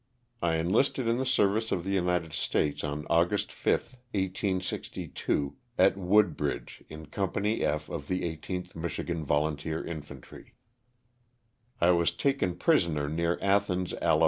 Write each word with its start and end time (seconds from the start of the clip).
I 0.41 0.55
enlisted 0.55 1.07
in 1.07 1.17
the 1.19 1.27
service 1.27 1.71
of 1.71 1.83
the 1.83 1.91
United 1.91 2.33
States 2.33 2.83
on 2.83 3.05
August 3.07 3.51
5, 3.51 3.97
18^)2, 4.15 5.53
at 5.77 5.95
Woodbridge, 5.95 6.83
in 6.89 7.05
Company 7.05 7.61
F 7.63 7.87
of 7.87 8.07
the 8.07 8.21
18th 8.23 8.75
Michigan 8.75 9.23
Volunteer 9.23 9.85
Infantry. 9.85 10.55
I 11.79 11.91
was 11.91 12.11
taken 12.13 12.55
prisoner 12.55 13.07
near 13.09 13.37
Athens, 13.43 13.93
Ala. 14.01 14.19